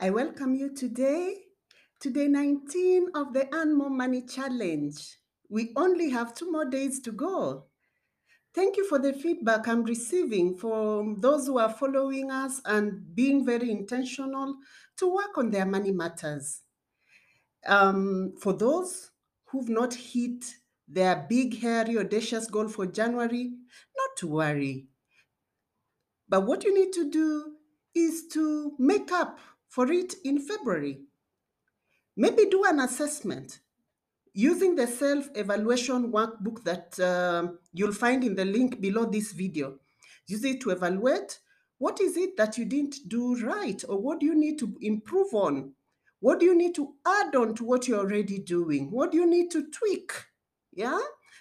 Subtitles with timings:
[0.00, 1.34] I welcome you today
[1.98, 4.94] to day 19 of the Earn More Money Challenge.
[5.50, 7.64] We only have two more days to go.
[8.54, 13.44] Thank you for the feedback I'm receiving from those who are following us and being
[13.44, 14.58] very intentional
[14.98, 16.62] to work on their money matters.
[17.66, 19.10] Um, for those
[19.46, 20.44] who've not hit
[20.86, 23.50] their big, hairy, audacious goal for January,
[23.96, 24.86] not to worry.
[26.28, 27.56] But what you need to do
[27.96, 31.00] is to make up for it in February.
[32.16, 33.60] Maybe do an assessment
[34.32, 39.78] using the self evaluation workbook that um, you'll find in the link below this video.
[40.26, 41.38] Use it to evaluate
[41.78, 45.32] what is it that you didn't do right or what do you need to improve
[45.32, 45.72] on?
[46.20, 48.90] What do you need to add on to what you're already doing?
[48.90, 50.12] What do you need to tweak?
[50.72, 50.98] Yeah?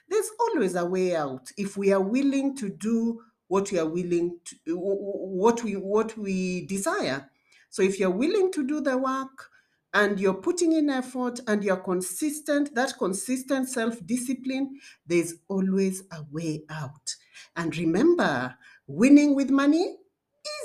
[0.07, 4.39] There's always a way out if we are willing to do what we are willing
[4.45, 7.29] to what we what we desire.
[7.69, 9.49] So if you're willing to do the work
[9.93, 16.23] and you're putting in effort and you're consistent, that consistent self discipline, there's always a
[16.31, 17.15] way out.
[17.55, 18.55] And remember,
[18.87, 19.97] winning with money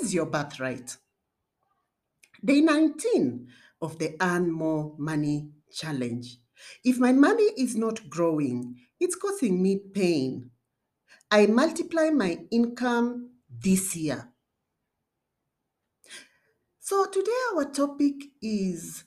[0.01, 0.97] is your birthright.
[2.43, 3.47] Day 19
[3.81, 6.37] of the Earn More Money Challenge.
[6.83, 10.51] If my money is not growing, it's causing me pain.
[11.31, 14.32] I multiply my income this year.
[16.93, 19.03] So today our topic is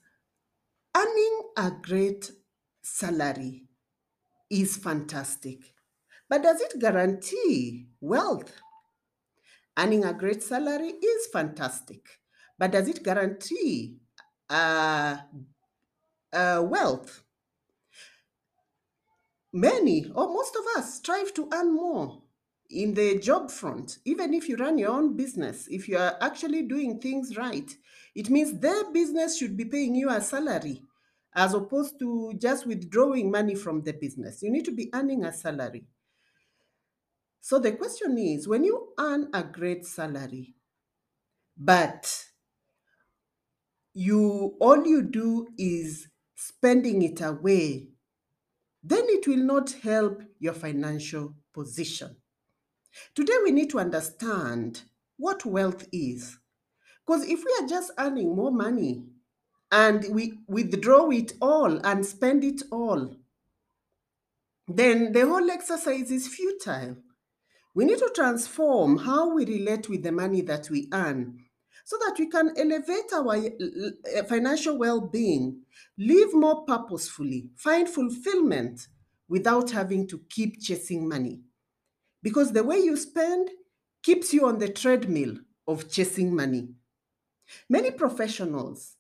[0.93, 2.33] earning a great
[2.83, 3.69] salary
[4.51, 5.61] is fantastic.
[6.29, 8.51] But does it guarantee wealth?
[9.79, 12.09] Earning a great salary is fantastic.
[12.59, 13.99] But does it guarantee
[14.51, 15.19] uh,
[16.33, 17.23] uh, wealth?
[19.53, 22.26] Many or most of us strive to earn more
[22.71, 26.63] in the job front, even if you run your own business, if you are actually
[26.63, 27.71] doing things right,
[28.15, 30.83] it means their business should be paying you a salary
[31.35, 34.43] as opposed to just withdrawing money from the business.
[34.43, 35.85] You need to be earning a salary.
[37.41, 40.55] So the question is when you earn a great salary,
[41.57, 42.25] but
[43.95, 47.89] you all you do is spending it away,
[48.83, 52.17] then it will not help your financial position.
[53.15, 54.83] Today, we need to understand
[55.17, 56.39] what wealth is.
[57.07, 59.05] Because if we are just earning more money
[59.71, 63.17] and we withdraw it all and spend it all,
[64.69, 66.97] then the whole exercise is futile.
[67.75, 71.41] We need to transform how we relate with the money that we earn
[71.85, 75.61] so that we can elevate our uh, financial well being,
[75.97, 78.89] live more purposefully, find fulfillment
[79.29, 81.41] without having to keep chasing money
[82.27, 83.49] because the way you spend
[84.03, 85.37] keeps you on the treadmill
[85.69, 86.75] of chasing money.
[87.69, 88.97] Many professionals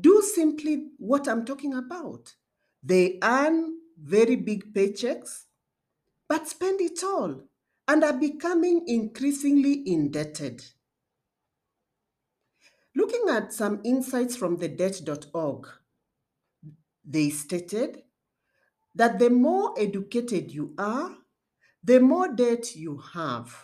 [0.00, 2.34] do simply what I'm talking about.
[2.82, 5.44] They earn very big paychecks,
[6.28, 7.44] but spend it all
[7.86, 10.64] and are becoming increasingly indebted.
[12.96, 15.68] Looking at some insights from the debt.org,
[17.04, 18.02] they stated
[18.96, 21.18] that the more educated you are,
[21.84, 23.54] the more debt you have.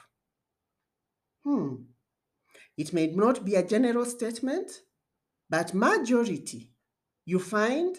[1.43, 1.77] Hmm.
[2.77, 4.71] It may not be a general statement,
[5.49, 6.71] but majority,
[7.25, 7.97] you find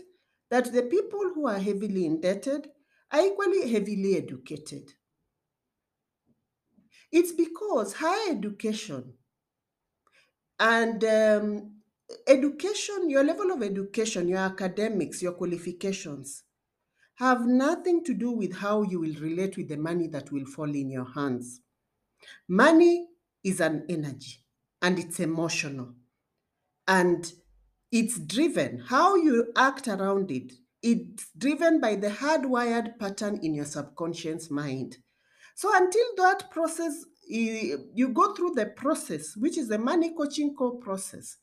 [0.52, 2.70] that the people who are heavily indebted
[3.12, 4.92] are equally heavily educated.
[7.12, 9.14] It's because higher education
[10.60, 11.72] and um,
[12.28, 16.44] education, your level of education, your academics, your qualifications,
[17.22, 20.74] have nothing to do with how you will relate with the money that will fall
[20.74, 21.62] in your hands.
[22.50, 23.06] Money
[23.44, 24.38] is an energy
[24.82, 25.94] and it's emotional
[26.88, 27.32] and
[27.92, 28.80] it's driven.
[28.80, 34.98] How you act around it, it's driven by the hardwired pattern in your subconscious mind.
[35.54, 40.80] So until that process, you go through the process, which is the money coaching core
[40.80, 41.38] process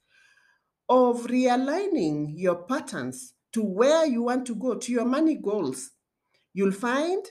[0.88, 5.90] of realigning your patterns to where you want to go, to your money goals,
[6.52, 7.24] you'll find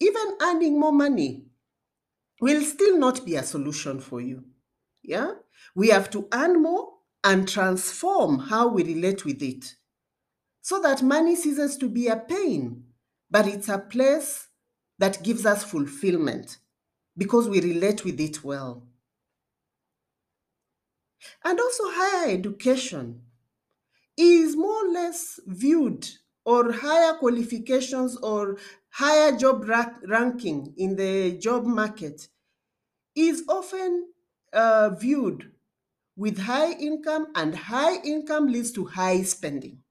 [0.00, 1.44] even earning more money
[2.40, 4.44] will still not be a solution for you.
[5.02, 5.32] Yeah?
[5.74, 6.88] We have to earn more
[7.22, 9.74] and transform how we relate with it
[10.62, 12.84] so that money ceases to be a pain,
[13.30, 14.48] but it's a place
[14.98, 16.58] that gives us fulfillment
[17.16, 18.86] because we relate with it well.
[21.44, 23.22] And also, higher education
[24.16, 26.08] is more or less viewed
[26.44, 28.58] or higher qualifications or
[28.90, 32.28] higher job ra- ranking in the job market
[33.14, 34.08] is often
[34.52, 35.52] uh, viewed
[36.16, 39.82] with high income, and high income leads to high spending.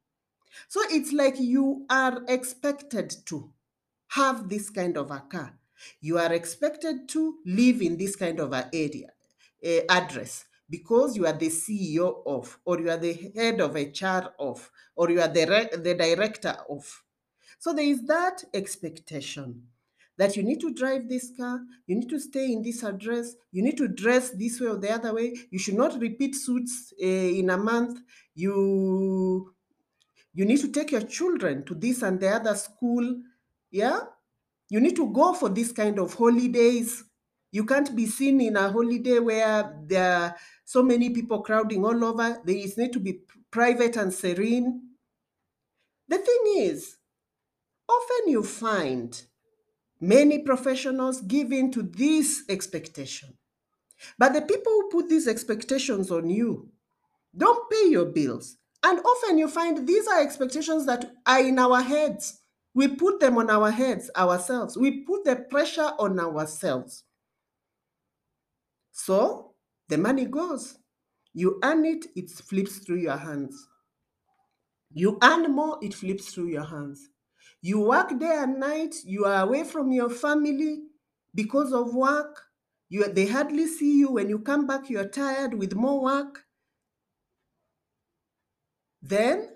[0.68, 3.52] So it's like you are expected to
[4.10, 5.58] have this kind of a car.
[6.02, 9.12] You are expected to live in this kind of a area,
[9.66, 14.30] uh, address, because you are the CEO of, or you are the head of HR
[14.40, 17.04] of, or you are the, the director of.
[17.58, 19.64] So there is that expectation
[20.20, 23.64] that you need to drive this car, you need to stay in this address, you
[23.64, 25.34] need to dress this way or the other way.
[25.50, 28.00] You should not repeat suits uh, in a month.
[28.36, 29.54] You
[30.34, 33.22] you need to take your children to this and the other school.
[33.72, 34.02] Yeah,
[34.70, 37.04] you need to go for this kind of holidays.
[37.52, 40.36] You can't be seen in a holiday where there are
[40.66, 42.40] so many people crowding all over.
[42.44, 44.82] There is need to be private and serene.
[46.08, 46.98] The thing is,
[47.88, 49.22] often you find
[50.00, 53.36] many professionals give in to this expectation.
[54.18, 56.70] But the people who put these expectations on you
[57.36, 58.58] don't pay your bills.
[58.84, 62.42] And often you find these are expectations that are in our heads.
[62.74, 64.78] We put them on our heads ourselves.
[64.78, 67.04] We put the pressure on ourselves.
[68.92, 69.54] So
[69.88, 70.78] the money goes.
[71.34, 73.68] You earn it, it flips through your hands.
[74.92, 77.10] You earn more, it flips through your hands.
[77.62, 80.84] You work day and night, you are away from your family
[81.36, 82.42] because of work.
[82.90, 84.12] You, they hardly see you.
[84.14, 86.46] When you come back, you are tired with more work.
[89.02, 89.50] Then,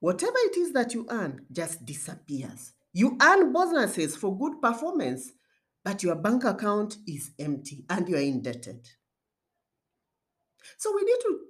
[0.00, 2.72] whatever it is that you earn just disappears.
[2.92, 5.30] You earn bonuses for good performance,
[5.84, 8.88] but your bank account is empty and you are indebted.
[10.76, 11.40] So, we need to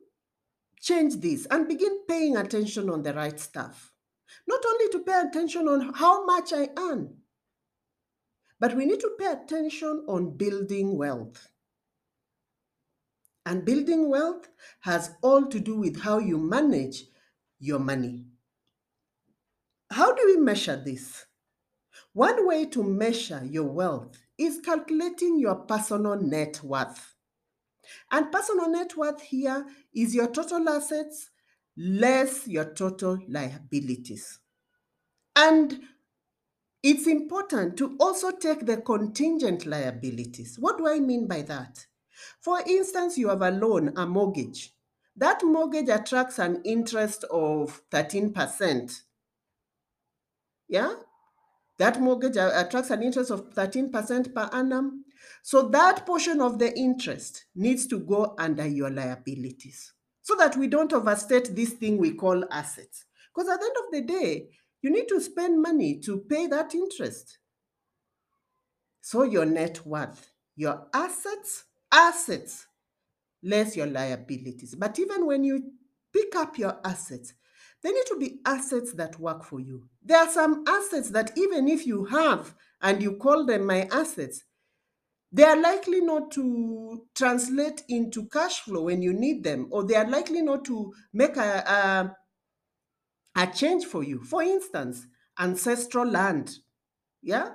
[0.81, 3.93] change this and begin paying attention on the right stuff.
[4.47, 7.17] Not only to pay attention on how much I earn,
[8.61, 11.49] but we need to pay attention on building wealth.
[13.47, 14.49] And building wealth
[14.81, 17.05] has all to do with how you manage
[17.59, 18.27] your money.
[19.91, 21.25] How do we measure this?
[22.19, 27.15] One way to measure your wealth is calculating your personal net worth.
[28.11, 31.31] And personal net worth here is your total assets
[31.77, 34.41] less your total liabilities.
[35.37, 35.81] And
[36.83, 40.57] it's important to also take the contingent liabilities.
[40.59, 41.87] What do I mean by that?
[42.41, 44.75] For instance, you have a loan, a mortgage.
[45.15, 49.03] That mortgage attracts an interest of 13%.
[50.67, 50.95] Yeah?
[51.79, 55.05] That mortgage uh, uh, attracts an interest of 13% per annum.
[55.43, 59.93] So that portion of the interest needs to go under your liabilities
[60.23, 63.05] so that we don't overstate this thing we call assets.
[63.35, 64.49] Because at the end of the day,
[64.83, 67.39] you need to spend money to pay that interest.
[69.01, 72.67] So your net worth, your assets, assets,
[73.43, 74.75] less your liabilities.
[74.75, 75.73] But even when you
[76.13, 77.33] pick up your assets,
[77.83, 79.89] they need to be assets that work for you.
[80.03, 84.45] There are some assets that even if you have and you call them my assets,
[85.31, 89.95] they are likely not to translate into cash flow when you need them, or they
[89.95, 92.17] are likely not to make a,
[93.37, 94.25] a, a change for you.
[94.25, 95.07] For instance,
[95.39, 96.57] ancestral land.
[97.23, 97.51] Yeah?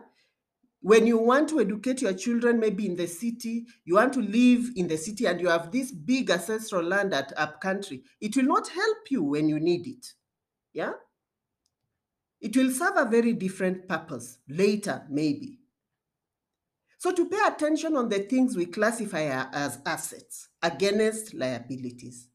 [0.83, 4.69] When you want to educate your children, maybe in the city, you want to live
[4.75, 8.43] in the city and you have this big ancestral land at up country, it will
[8.43, 10.13] not help you when you need it.
[10.73, 10.91] Yeah?
[12.41, 15.59] It will serve a very different purpose later, maybe.
[16.97, 22.27] So to pay attention on the things we classify as assets against liabilities.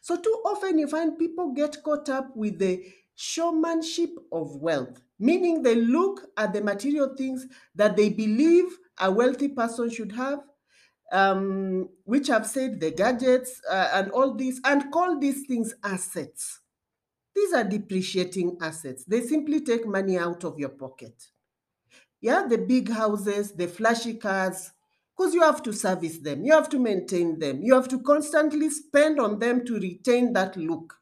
[0.00, 2.82] So too often you find people get caught up with the
[3.14, 8.66] showmanship of wealth, meaning they look at the material things that they believe
[9.00, 10.40] a wealthy person should have,
[11.12, 16.60] um, which I've said the gadgets uh, and all these, and call these things assets.
[17.34, 19.04] These are depreciating assets.
[19.04, 21.14] They simply take money out of your pocket
[22.20, 24.72] yeah, the big houses, the flashy cars,
[25.14, 28.70] because you have to service them, you have to maintain them, you have to constantly
[28.70, 30.94] spend on them to retain that look.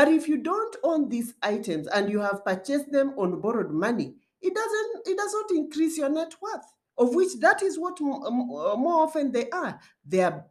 [0.00, 4.14] But if you don't own these items and you have purchased them on borrowed money,
[4.40, 6.64] it doesn't it does not increase your net worth,
[6.96, 9.78] of which that is what more often they are.
[10.02, 10.46] They are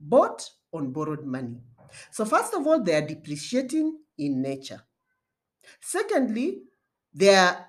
[0.00, 1.60] bought on borrowed money.
[2.10, 4.80] So first of all, they are depreciating in nature.
[5.78, 6.62] Secondly,
[7.12, 7.66] they are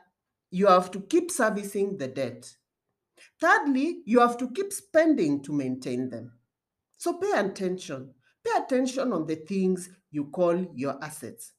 [0.50, 2.50] you have to keep servicing the debt.
[3.42, 6.40] Thirdly, you have to keep spending to maintain them.
[6.96, 8.14] So pay attention.
[8.46, 11.54] Pay attention on the things you call your assets.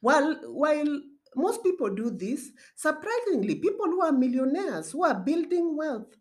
[0.00, 1.02] While, while
[1.36, 6.16] most people do this, surprisingly, people who are millionaires, who are building wealth,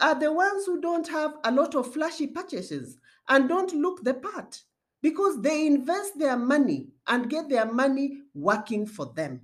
[0.00, 2.98] are the ones who don't have a lot of flashy purchases
[3.28, 4.62] and don't look the part
[5.02, 9.42] because they invest their money and get their money working for them.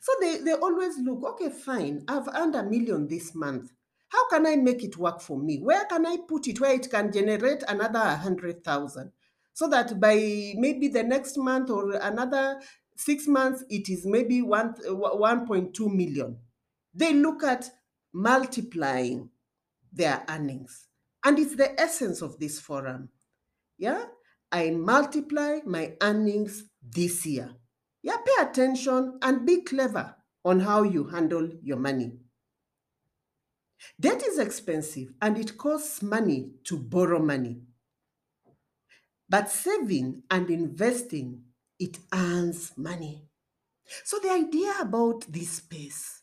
[0.00, 3.70] So they, they always look, okay, fine, I've earned a million this month.
[4.08, 5.58] How can I make it work for me?
[5.58, 9.12] Where can I put it where it can generate another 100,000?
[9.54, 12.60] So that by maybe the next month or another
[12.96, 16.38] six months, it is maybe one, 1.2 million.
[16.92, 17.70] They look at
[18.12, 19.30] multiplying
[19.92, 20.88] their earnings.
[21.24, 23.08] And it's the essence of this forum.
[23.78, 24.04] Yeah,
[24.52, 27.54] I multiply my earnings this year.
[28.02, 32.12] Yeah, pay attention and be clever on how you handle your money.
[33.98, 37.62] Debt is expensive and it costs money to borrow money.
[39.28, 41.42] But saving and investing,
[41.78, 43.26] it earns money.
[44.04, 46.22] So the idea about this space,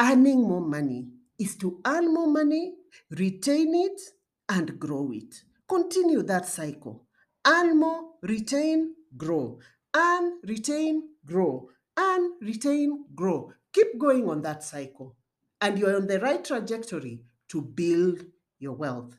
[0.00, 1.08] earning more money,
[1.38, 2.74] is to earn more money,
[3.10, 4.00] retain it,
[4.48, 5.34] and grow it.
[5.68, 7.06] Continue that cycle.
[7.46, 9.58] Earn more, retain, grow.
[9.94, 11.68] Earn, retain, grow.
[11.98, 13.52] Earn, retain, grow.
[13.72, 15.16] Keep going on that cycle.
[15.60, 18.24] And you're on the right trajectory to build
[18.58, 19.16] your wealth.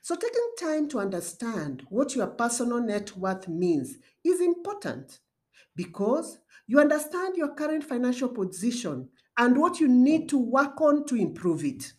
[0.00, 5.20] So, taking time to understand what your personal net worth means is important
[5.74, 11.16] because you understand your current financial position and what you need to work on to
[11.16, 11.92] improve it.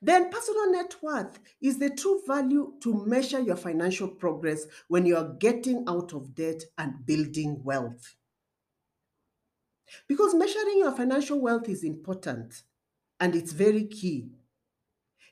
[0.00, 5.16] Then, personal net worth is the true value to measure your financial progress when you
[5.16, 8.16] are getting out of debt and building wealth.
[10.08, 12.62] Because measuring your financial wealth is important
[13.20, 14.30] and it's very key.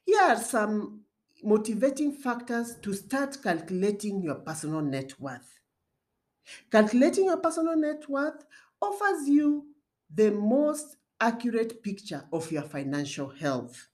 [0.05, 1.03] Here are some
[1.43, 5.61] motivating factors to start calculating your personal net worth.
[6.71, 8.45] Calculating your personal net worth
[8.81, 9.67] offers you
[10.13, 13.89] the most accurate picture of your financial health.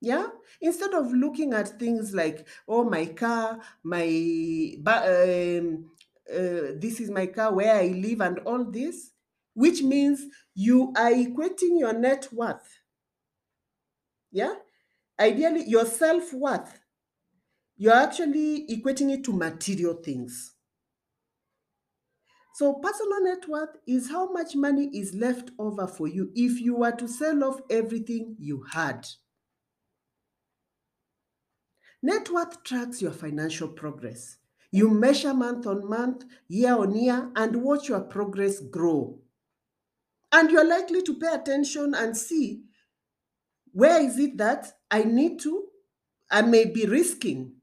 [0.00, 0.26] Yeah?
[0.60, 5.90] Instead of looking at things like, oh, my car, my, um,
[6.28, 9.12] uh, this is my car, where I live, and all this,
[9.54, 10.24] which means
[10.54, 12.80] you are equating your net worth.
[14.32, 14.54] Yeah?
[15.22, 16.80] Ideally, your self worth,
[17.76, 20.54] you're actually equating it to material things.
[22.56, 26.74] So, personal net worth is how much money is left over for you if you
[26.74, 29.06] were to sell off everything you had.
[32.02, 34.38] Net worth tracks your financial progress.
[34.72, 39.20] You measure month on month, year on year, and watch your progress grow.
[40.32, 42.64] And you're likely to pay attention and see
[43.72, 45.64] where is it that I need to,
[46.30, 47.54] I may be risking,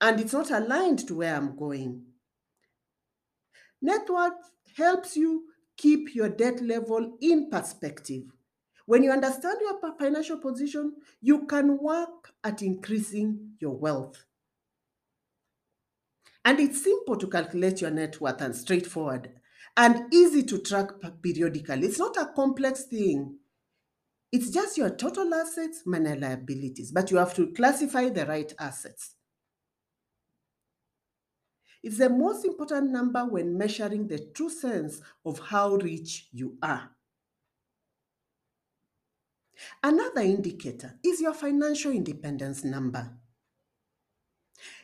[0.00, 2.02] and it's not aligned to where I'm going.
[3.82, 5.44] Net worth helps you
[5.76, 8.24] keep your debt level in perspective.
[8.86, 14.24] When you understand your financial position, you can work at increasing your wealth.
[16.44, 19.32] And it's simple to calculate your net worth and straightforward
[19.76, 21.86] and easy to track periodically.
[21.86, 23.38] It's not a complex thing.
[24.32, 29.14] It's just your total assets minus liabilities, but you have to classify the right assets.
[31.82, 36.90] It's the most important number when measuring the true sense of how rich you are.
[39.82, 43.10] Another indicator is your financial independence number.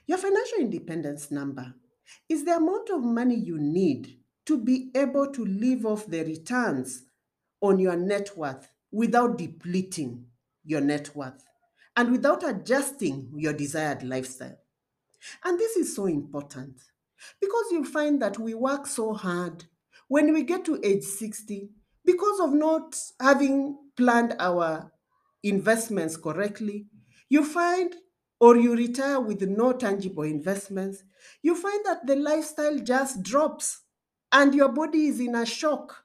[0.06, 1.74] Your financial independence number
[2.28, 7.02] is the amount of money you need to be able to live off the returns
[7.60, 10.26] on your net worth without depleting
[10.64, 11.44] your net worth
[11.96, 14.58] and without adjusting your desired lifestyle.
[15.44, 16.76] And this is so important
[17.40, 19.64] because you find that we work so hard
[20.08, 21.70] when we get to age 60
[22.04, 24.92] because of not having planned our
[25.42, 26.86] investments correctly.
[27.28, 27.94] You find
[28.40, 31.04] or you retire with no tangible investments,
[31.42, 33.82] you find that the lifestyle just drops
[34.32, 36.01] and your body is in a shock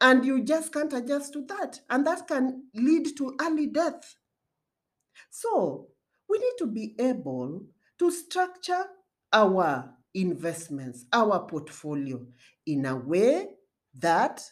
[0.00, 1.80] and you just can't adjust to that.
[1.90, 4.16] And that can lead to early death.
[5.30, 5.88] So,
[6.28, 7.66] we need to be able
[7.98, 8.84] to structure
[9.32, 12.26] our investments, our portfolio
[12.66, 13.48] in a way
[13.94, 14.42] that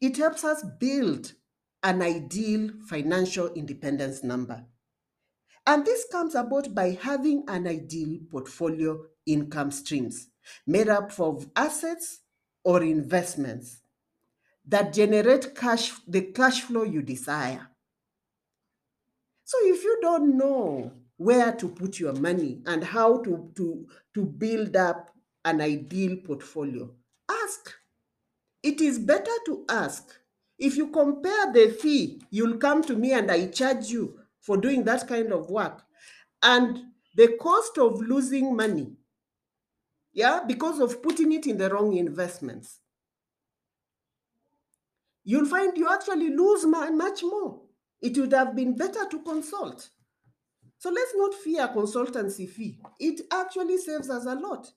[0.00, 1.32] it helps us build
[1.82, 4.64] an ideal financial independence number.
[5.66, 10.28] And this comes about by having an ideal portfolio income streams
[10.66, 12.20] made up of assets
[12.64, 13.81] or investments
[14.66, 17.68] that generate cash the cash flow you desire.
[19.44, 24.24] So if you don't know where to put your money and how to, to, to
[24.24, 25.10] build up
[25.44, 26.90] an ideal portfolio,
[27.30, 27.72] ask.
[28.62, 30.14] It is better to ask
[30.58, 34.84] If you compare the fee, you'll come to me and I charge you for doing
[34.84, 35.82] that kind of work.
[36.42, 38.96] And the cost of losing money,
[40.12, 42.80] yeah, because of putting it in the wrong investments,
[45.24, 47.60] you'll find you actually lose much more.
[48.00, 49.88] It would have been better to consult.
[50.78, 52.80] So let's not fear consultancy fee.
[52.98, 54.68] It actually saves us a lot.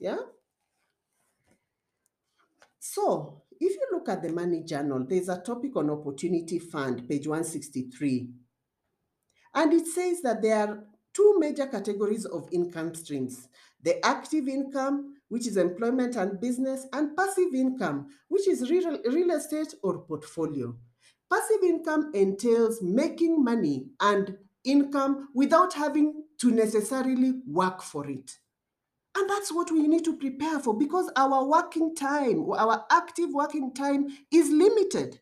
[0.00, 0.16] Yeah.
[2.78, 7.26] So if you look at the money journal, there's a topic on opportunity fund, page
[7.26, 8.28] 163.
[9.54, 13.48] And it says that there are two major categories of income streams.
[13.82, 19.30] The active income, which is employment and business, and passive income, which is real, real
[19.30, 20.74] estate or portfolio.
[21.30, 28.38] Passive income entails making money and income without having to necessarily work for it.
[29.16, 33.72] And that's what we need to prepare for because our working time, our active working
[33.72, 35.20] time is limited.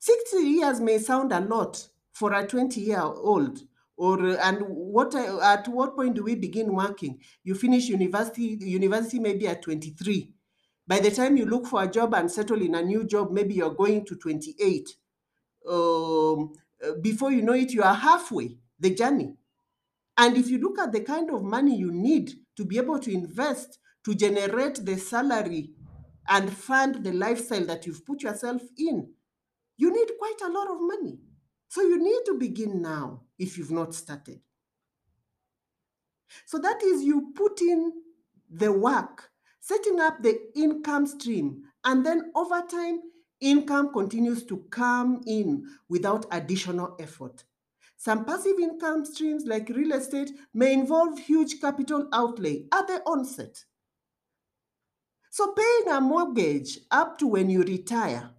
[0.00, 3.60] 60 years may sound a lot for a 20 year old
[3.96, 7.20] or and what at what point do we begin working?
[7.44, 10.30] You finish university university maybe at 23
[10.86, 13.54] by the time you look for a job and settle in a new job maybe
[13.54, 14.88] you're going to 28
[15.70, 16.52] um,
[17.00, 19.34] before you know it you are halfway the journey.
[20.16, 23.12] And if you look at the kind of money you need to be able to
[23.12, 25.70] invest to generate the salary
[26.28, 29.08] and fund the lifestyle that you've put yourself in,
[29.76, 31.18] you need quite a lot of money.
[31.68, 34.40] So you need to begin now if you've not started.
[36.46, 37.92] So that is you put in
[38.50, 43.00] the work, setting up the income stream, and then over time,
[43.40, 47.44] income continues to come in without additional effort.
[47.96, 53.64] Some passive income streams like real estate may involve huge capital outlay at the onset.
[55.30, 58.30] So paying a mortgage up to when you retire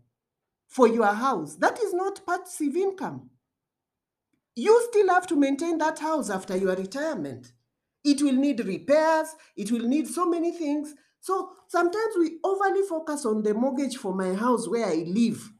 [0.67, 3.29] for your house, that is not passive income.
[4.55, 7.51] You still have to maintain that house after your retirement.
[8.03, 10.93] It will need repairs, it will need so many things.
[11.19, 15.51] So sometimes we overly focus on the mortgage for my house where I live,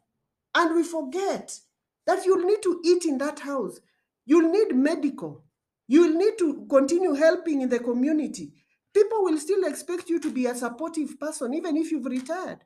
[0.54, 1.60] and we forget
[2.06, 3.80] that you'll need to eat in that house.
[4.26, 5.44] You'll need medical.
[5.88, 8.54] You'll need to continue helping in the community.
[8.94, 12.60] People will still expect you to be a supportive person, even if you've retired,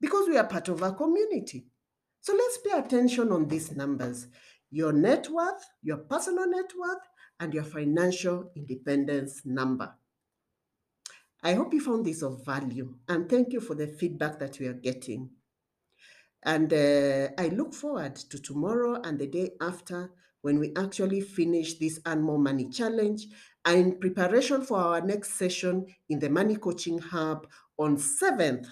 [0.00, 1.66] because we are part of our community.
[2.20, 4.28] So let's pay attention on these numbers
[4.72, 7.06] your net worth, your personal net worth,
[7.38, 9.94] and your financial independence number.
[11.44, 14.66] I hope you found this of value and thank you for the feedback that we
[14.66, 15.30] are getting.
[16.44, 21.78] And uh, I look forward to tomorrow and the day after when we actually finish
[21.78, 23.26] this Earn More Money Challenge
[23.64, 27.46] and in preparation for our next session in the Money Coaching Hub
[27.78, 28.66] on 7th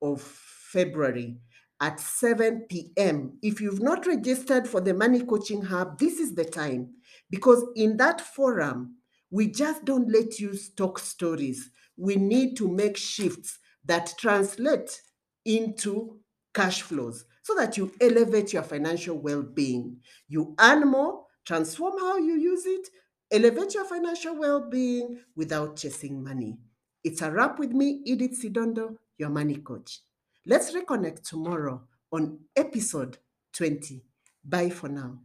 [0.00, 1.36] of February
[1.82, 3.36] at 7 p.m.
[3.42, 6.94] If you've not registered for the Money Coaching Hub, this is the time
[7.28, 8.96] because in that forum,
[9.32, 11.70] we just don't let you talk stories.
[11.96, 15.02] We need to make shifts that translate
[15.44, 16.20] into
[16.54, 19.96] cash flows so that you elevate your financial well being.
[20.28, 22.88] You earn more, transform how you use it,
[23.32, 26.58] elevate your financial well being without chasing money.
[27.02, 29.98] It's a wrap with me, Edith Sidondo, your money coach.
[30.46, 33.18] Let's reconnect tomorrow on episode
[33.52, 34.04] 20.
[34.44, 35.18] Bye for now.